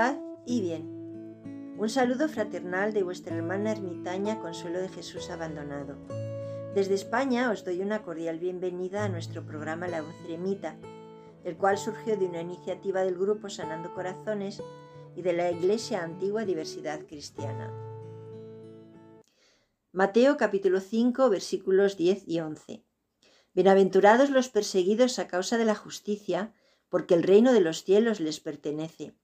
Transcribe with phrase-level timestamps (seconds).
[0.00, 0.16] paz
[0.46, 1.74] y bien.
[1.76, 5.98] Un saludo fraternal de vuestra hermana ermitaña Consuelo de Jesús Abandonado.
[6.74, 10.78] Desde España os doy una cordial bienvenida a nuestro programa La Voz Eremita,
[11.44, 14.62] el cual surgió de una iniciativa del grupo Sanando Corazones
[15.14, 17.70] y de la Iglesia Antigua Diversidad Cristiana.
[19.92, 22.86] Mateo capítulo 5 versículos 10 y 11.
[23.52, 26.54] Bienaventurados los perseguidos a causa de la justicia,
[26.88, 29.14] porque el reino de los cielos les pertenece.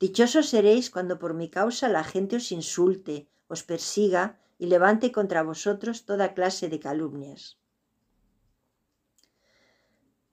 [0.00, 5.42] Dichosos seréis cuando por mi causa la gente os insulte, os persiga y levante contra
[5.42, 7.58] vosotros toda clase de calumnias.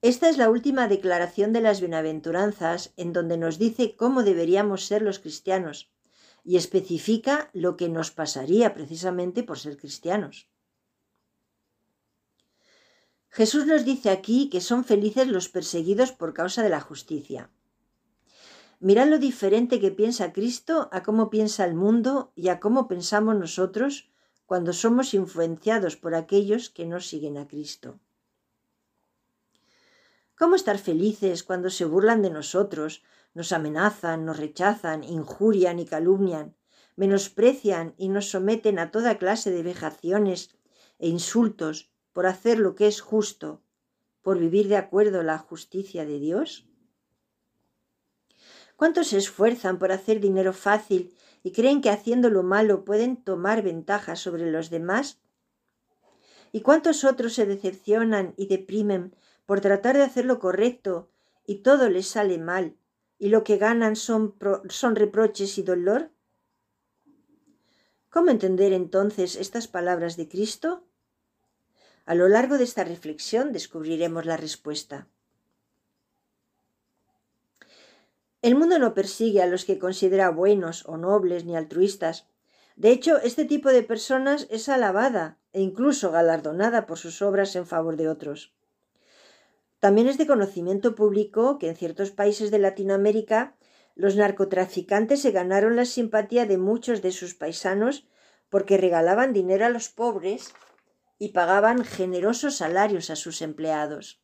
[0.02, 5.02] Esta es la última declaración de las bienaventuranzas en donde nos dice cómo deberíamos ser
[5.02, 5.90] los cristianos
[6.44, 10.48] y especifica lo que nos pasaría precisamente por ser cristianos.
[13.30, 17.50] Jesús nos dice aquí que son felices los perseguidos por causa de la justicia.
[18.78, 23.34] Mirad lo diferente que piensa Cristo a cómo piensa el mundo y a cómo pensamos
[23.36, 24.10] nosotros
[24.44, 27.98] cuando somos influenciados por aquellos que no siguen a Cristo.
[30.38, 36.54] ¿Cómo estar felices cuando se burlan de nosotros, nos amenazan, nos rechazan, injurian y calumnian,
[36.96, 40.54] menosprecian y nos someten a toda clase de vejaciones
[40.98, 43.62] e insultos por hacer lo que es justo,
[44.20, 46.65] por vivir de acuerdo a la justicia de Dios?
[48.76, 53.62] ¿Cuántos se esfuerzan por hacer dinero fácil y creen que haciendo lo malo pueden tomar
[53.62, 55.18] ventaja sobre los demás?
[56.52, 59.16] ¿Y cuántos otros se decepcionan y deprimen
[59.46, 61.10] por tratar de hacer lo correcto
[61.46, 62.76] y todo les sale mal
[63.18, 64.34] y lo que ganan son,
[64.68, 66.10] son reproches y dolor?
[68.10, 70.84] ¿Cómo entender entonces estas palabras de Cristo?
[72.04, 75.08] A lo largo de esta reflexión descubriremos la respuesta.
[78.46, 82.28] El mundo no persigue a los que considera buenos o nobles ni altruistas.
[82.76, 87.66] De hecho, este tipo de personas es alabada e incluso galardonada por sus obras en
[87.66, 88.54] favor de otros.
[89.80, 93.56] También es de conocimiento público que en ciertos países de Latinoamérica
[93.96, 98.06] los narcotraficantes se ganaron la simpatía de muchos de sus paisanos
[98.48, 100.54] porque regalaban dinero a los pobres
[101.18, 104.22] y pagaban generosos salarios a sus empleados.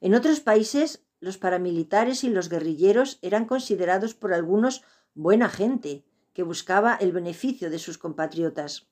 [0.00, 4.82] En otros países los paramilitares y los guerrilleros eran considerados por algunos
[5.14, 8.88] buena gente, que buscaba el beneficio de sus compatriotas.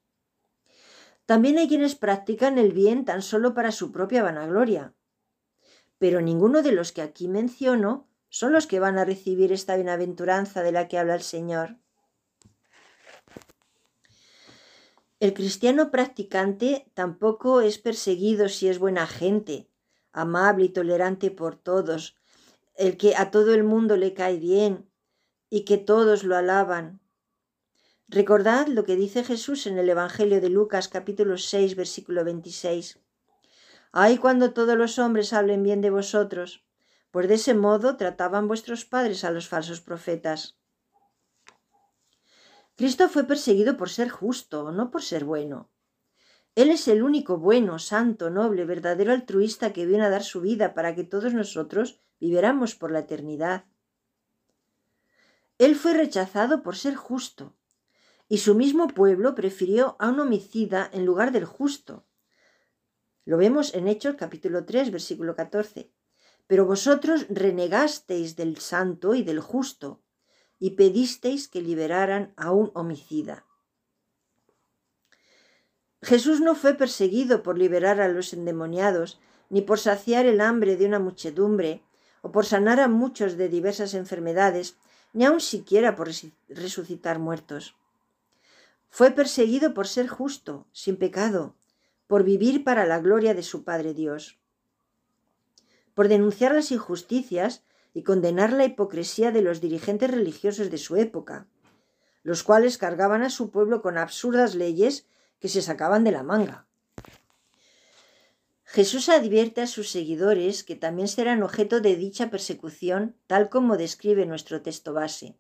[1.27, 4.95] También hay quienes practican el bien tan solo para su propia vanagloria.
[5.99, 10.63] Pero ninguno de los que aquí menciono son los que van a recibir esta bienaventuranza
[10.63, 11.79] de la que habla el Señor.
[15.19, 19.71] El cristiano practicante tampoco es perseguido si es buena gente,
[20.17, 22.17] amable y tolerante por todos,
[22.75, 24.91] el que a todo el mundo le cae bien
[25.51, 27.01] y que todos lo alaban.
[28.09, 32.99] Recordad lo que dice Jesús en el Evangelio de Lucas capítulo 6 versículo 26.
[33.93, 36.65] Ay cuando todos los hombres hablen bien de vosotros,
[37.11, 40.59] pues de ese modo trataban vuestros padres a los falsos profetas.
[42.77, 45.71] Cristo fue perseguido por ser justo, no por ser bueno.
[46.57, 50.73] Él es el único bueno, santo, noble, verdadero altruista que viene a dar su vida
[50.73, 53.67] para que todos nosotros viviéramos por la eternidad.
[55.59, 57.55] Él fue rechazado por ser justo,
[58.27, 62.07] y su mismo pueblo prefirió a un homicida en lugar del justo.
[63.27, 65.93] Lo vemos en Hechos capítulo 3, versículo 14.
[66.47, 70.01] Pero vosotros renegasteis del santo y del justo,
[70.59, 73.45] y pedisteis que liberaran a un homicida.
[76.07, 79.19] Jesús no fue perseguido por liberar a los endemoniados,
[79.51, 81.83] ni por saciar el hambre de una muchedumbre,
[82.23, 84.77] o por sanar a muchos de diversas enfermedades,
[85.13, 86.09] ni aun siquiera por
[86.49, 87.75] resucitar muertos.
[88.89, 91.57] Fue perseguido por ser justo, sin pecado,
[92.07, 94.39] por vivir para la gloria de su Padre Dios,
[95.95, 101.49] por denunciar las injusticias y condenar la hipocresía de los dirigentes religiosos de su época,
[102.23, 105.05] los cuales cargaban a su pueblo con absurdas leyes
[105.41, 106.67] que se sacaban de la manga.
[108.65, 114.27] Jesús advierte a sus seguidores que también serán objeto de dicha persecución, tal como describe
[114.27, 115.39] nuestro texto base.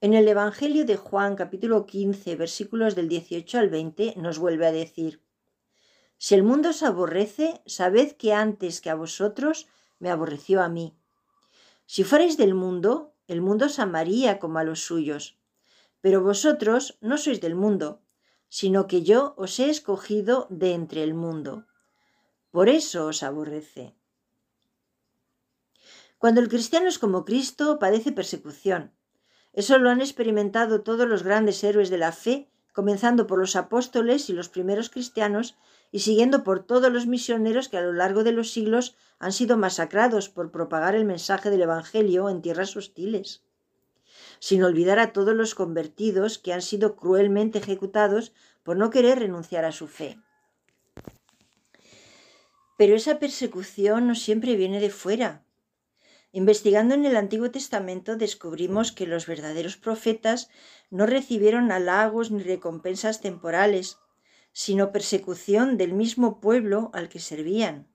[0.00, 4.72] En el Evangelio de Juan capítulo 15 versículos del 18 al 20 nos vuelve a
[4.72, 5.22] decir,
[6.16, 9.68] Si el mundo os aborrece, sabed que antes que a vosotros
[9.98, 10.96] me aborreció a mí.
[11.84, 15.38] Si fuerais del mundo, el mundo os amaría como a los suyos,
[16.00, 18.00] pero vosotros no sois del mundo,
[18.50, 21.64] sino que yo os he escogido de entre el mundo.
[22.50, 23.94] Por eso os aborrece.
[26.18, 28.92] Cuando el cristiano es como Cristo, padece persecución.
[29.54, 34.28] Eso lo han experimentado todos los grandes héroes de la fe, comenzando por los apóstoles
[34.28, 35.56] y los primeros cristianos,
[35.92, 39.56] y siguiendo por todos los misioneros que a lo largo de los siglos han sido
[39.56, 43.42] masacrados por propagar el mensaje del Evangelio en tierras hostiles.
[44.40, 48.32] Sin olvidar a todos los convertidos que han sido cruelmente ejecutados
[48.64, 50.18] por no querer renunciar a su fe.
[52.76, 55.44] Pero esa persecución no siempre viene de fuera.
[56.32, 60.48] Investigando en el Antiguo Testamento descubrimos que los verdaderos profetas
[60.88, 63.98] no recibieron halagos ni recompensas temporales,
[64.52, 67.89] sino persecución del mismo pueblo al que servían.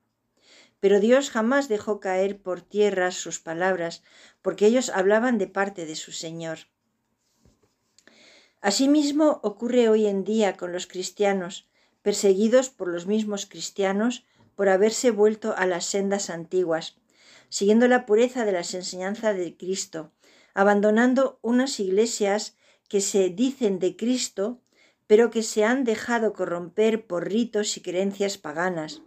[0.86, 4.04] Pero Dios jamás dejó caer por tierra sus palabras,
[4.44, 6.60] porque ellos hablaban de parte de su Señor.
[8.62, 11.68] Asimismo ocurre hoy en día con los cristianos,
[12.04, 16.98] perseguidos por los mismos cristianos por haberse vuelto a las sendas antiguas,
[17.50, 20.12] siguiendo la pureza de las enseñanzas de Cristo,
[20.54, 22.58] abandonando unas iglesias
[22.90, 24.62] que se dicen de Cristo,
[25.08, 29.02] pero que se han dejado corromper por ritos y creencias paganas,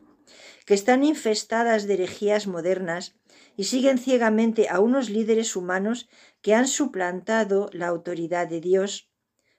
[0.65, 3.17] que están infestadas de herejías modernas
[3.57, 6.09] y siguen ciegamente a unos líderes humanos
[6.43, 9.09] que han suplantado la autoridad de Dios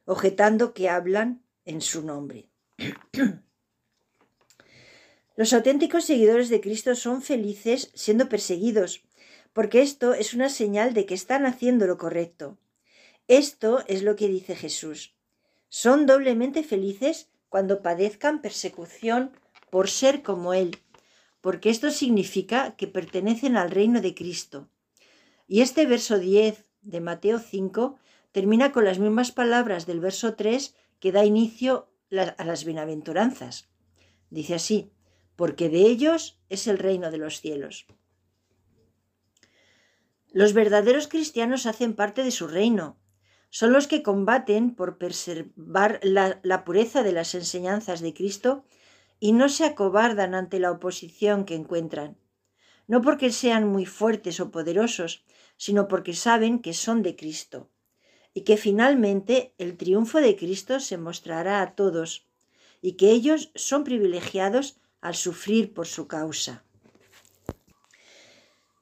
[0.10, 2.50] objetando que hablan en su nombre.
[5.36, 9.04] Los auténticos seguidores de Cristo son felices siendo perseguidos,
[9.54, 12.58] porque esto es una señal de que están haciendo lo correcto.
[13.28, 15.16] Esto es lo que dice Jesús.
[15.70, 19.39] Son doblemente felices cuando padezcan persecución
[19.70, 20.78] por ser como Él,
[21.42, 24.70] porque esto significa que pertenecen al reino de Cristo.
[25.48, 27.98] Y este verso 10 de Mateo 5
[28.32, 31.90] termina con las mismas palabras del verso 3 que da inicio
[32.38, 33.70] a las bienaventuranzas.
[34.30, 34.92] Dice así,
[35.36, 37.88] porque de ellos es el reino de los cielos.
[40.32, 42.98] Los verdaderos cristianos hacen parte de su reino.
[43.50, 48.64] Son los que combaten por preservar la, la pureza de las enseñanzas de Cristo
[49.20, 52.18] y no se acobardan ante la oposición que encuentran.
[52.88, 55.24] No porque sean muy fuertes o poderosos,
[55.58, 57.70] sino porque saben que son de Cristo
[58.34, 62.28] y que finalmente el triunfo de Cristo se mostrará a todos
[62.82, 66.64] y que ellos son privilegiados al sufrir por su causa.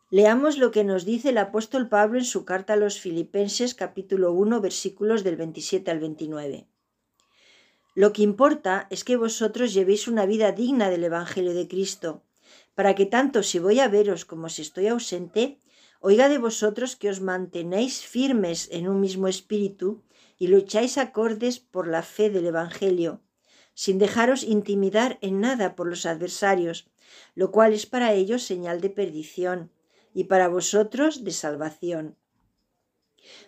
[0.09, 4.31] Leamos lo que nos dice el apóstol Pablo en su carta a los Filipenses capítulo
[4.31, 6.67] 1 versículos del 27 al 29.
[8.01, 12.09] Lo que importa es que vosotros llevéis una vida digna del Evangelio de Cristo,
[12.75, 15.57] para que tanto si voy a veros como si estoy ausente,
[15.99, 20.03] Oiga de vosotros que os mantenéis firmes en un mismo espíritu
[20.37, 23.11] y lucháis acordes por la fe del Evangelio,
[23.73, 26.77] sin dejaros intimidar en nada por los adversarios,
[27.33, 29.71] lo cual es para ellos señal de perdición
[30.13, 32.15] y para vosotros de salvación.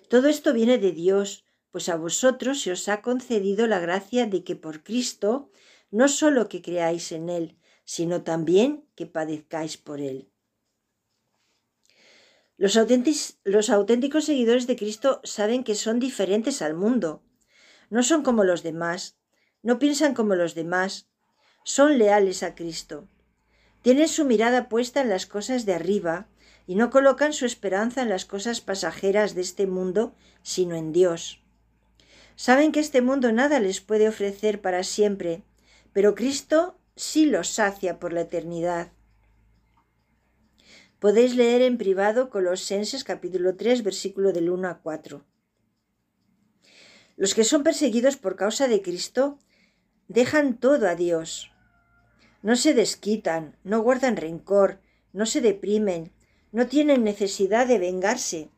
[0.10, 4.44] Todo esto viene de Dios, pues a vosotros se os ha concedido la gracia de
[4.44, 5.50] que por Cristo
[5.92, 10.30] no solo que creáis en Él, sino también que padezcáis por Él.
[12.58, 17.24] Los, auténticos seguidores de Cristo saben que son diferentes al mundo.
[17.90, 19.18] No son como los demás,
[19.64, 21.08] no piensan como los demás,
[21.64, 23.08] son leales a Cristo.
[23.82, 26.28] Tienen su mirada puesta en las cosas de arriba
[26.68, 30.14] y no colocan su esperanza en las cosas pasajeras de este mundo,
[30.44, 31.39] sino en Dios.
[32.40, 35.44] Saben que este mundo nada les puede ofrecer para siempre,
[35.92, 38.94] pero Cristo sí los sacia por la eternidad.
[41.00, 45.26] Podéis leer en privado Colosenses capítulo 3 versículo del 1 a 4.
[47.18, 49.38] Los que son perseguidos por causa de Cristo
[50.08, 51.52] dejan todo a Dios.
[52.42, 54.80] No se desquitan, no guardan rencor,
[55.12, 56.14] no se deprimen,
[56.54, 58.50] no tienen necesidad de vengarse,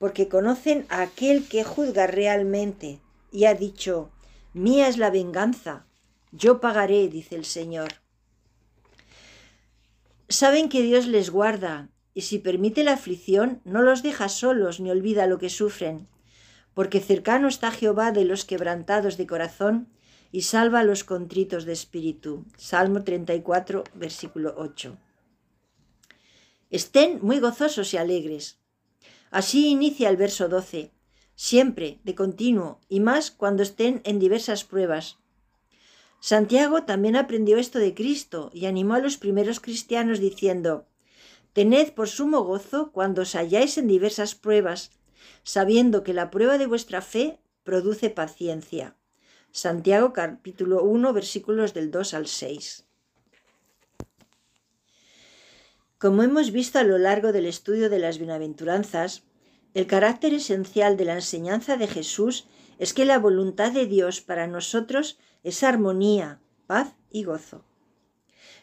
[0.00, 2.98] porque conocen a aquel que juzga realmente
[3.30, 4.10] y ha dicho,
[4.52, 5.86] Mía es la venganza,
[6.32, 7.94] yo pagaré, dice el Señor.
[10.28, 14.90] Saben que Dios les guarda y si permite la aflicción no los deja solos ni
[14.90, 16.08] olvida lo que sufren,
[16.74, 19.88] porque cercano está Jehová de los quebrantados de corazón
[20.32, 22.44] y salva a los contritos de espíritu.
[22.56, 24.96] Salmo 34, versículo 8.
[26.70, 28.60] Estén muy gozosos y alegres.
[29.30, 30.92] Así inicia el verso 12,
[31.40, 35.16] siempre, de continuo, y más cuando estén en diversas pruebas,
[36.20, 40.86] Santiago también aprendió esto de Cristo y animó a los primeros cristianos diciendo,
[41.54, 44.90] Tened por sumo gozo cuando os halláis en diversas pruebas,
[45.42, 48.94] sabiendo que la prueba de vuestra fe produce paciencia.
[49.50, 52.84] Santiago capítulo 1 versículos del 2 al 6.
[55.96, 59.24] Como hemos visto a lo largo del estudio de las bienaventuranzas,
[59.74, 62.46] el carácter esencial de la enseñanza de Jesús
[62.78, 67.64] es que la voluntad de Dios para nosotros es armonía, paz y gozo.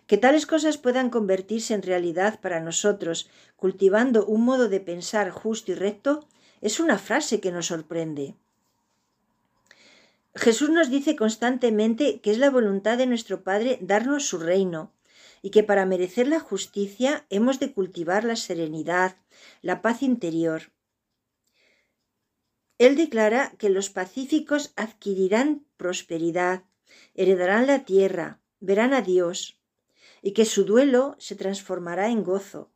[0.05, 5.71] Que tales cosas puedan convertirse en realidad para nosotros, cultivando un modo de pensar justo
[5.71, 6.27] y recto,
[6.61, 8.35] es una frase que nos sorprende.
[10.35, 14.91] Jesús nos dice constantemente que es la voluntad de nuestro Padre darnos su reino,
[15.41, 19.17] y que para merecer la justicia hemos de cultivar la serenidad,
[19.61, 20.71] la paz interior.
[22.77, 26.63] Él declara que los pacíficos adquirirán prosperidad,
[27.15, 29.59] heredarán la tierra, verán a Dios,
[30.21, 32.71] y que su duelo se transformará en gozo.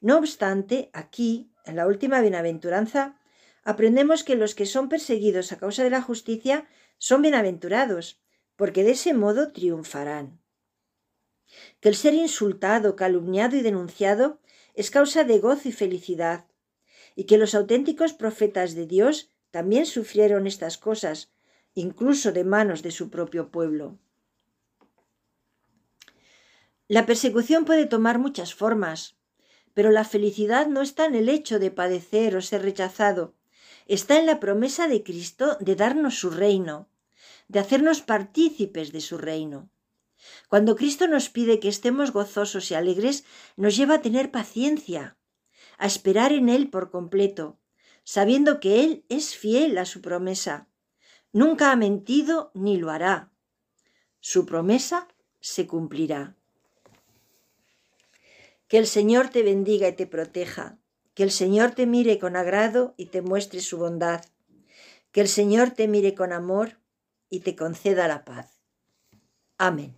[0.00, 3.18] No obstante, aquí, en la última bienaventuranza,
[3.64, 8.20] aprendemos que los que son perseguidos a causa de la justicia son bienaventurados,
[8.56, 10.40] porque de ese modo triunfarán
[11.80, 14.40] que el ser insultado, calumniado y denunciado
[14.74, 16.46] es causa de gozo y felicidad,
[17.18, 21.32] y que los auténticos profetas de Dios también sufrieron estas cosas,
[21.74, 23.98] incluso de manos de su propio pueblo.
[26.86, 29.16] La persecución puede tomar muchas formas,
[29.74, 33.34] pero la felicidad no está en el hecho de padecer o ser rechazado,
[33.88, 36.88] está en la promesa de Cristo de darnos su reino,
[37.48, 39.68] de hacernos partícipes de su reino.
[40.48, 43.24] Cuando Cristo nos pide que estemos gozosos y alegres,
[43.56, 45.18] nos lleva a tener paciencia,
[45.78, 47.58] a esperar en Él por completo,
[48.04, 50.68] sabiendo que Él es fiel a su promesa.
[51.32, 53.30] Nunca ha mentido ni lo hará.
[54.20, 55.08] Su promesa
[55.40, 56.36] se cumplirá.
[58.66, 60.78] Que el Señor te bendiga y te proteja,
[61.14, 64.24] que el Señor te mire con agrado y te muestre su bondad,
[65.10, 66.78] que el Señor te mire con amor
[67.30, 68.60] y te conceda la paz.
[69.56, 69.97] Amén.